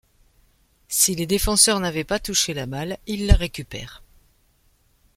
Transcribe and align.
Si 0.87 1.13
les 1.13 1.27
défenseurs 1.27 1.79
n’avaient 1.79 2.03
pas 2.03 2.17
touché 2.17 2.55
la 2.55 2.65
balle, 2.65 2.97
ils 3.05 3.27
la 3.27 3.35
récupèrent. 3.35 4.01